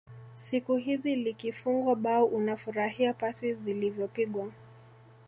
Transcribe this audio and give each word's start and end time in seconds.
siku 0.35 0.77
hizi 0.77 1.15
likifungwa 1.15 1.95
bao 1.95 2.25
unafurahia 2.25 3.13
pasi 3.13 3.53
zilivyopigwa 3.53 4.51